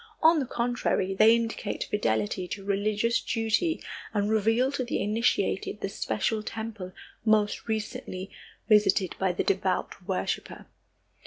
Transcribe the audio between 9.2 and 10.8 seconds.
the devout worshiper.